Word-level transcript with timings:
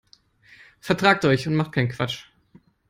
Vertragt 0.79 1.25
euch 1.25 1.47
und 1.47 1.53
macht 1.53 1.73
keinen 1.73 1.89
Quatsch. 1.89 2.25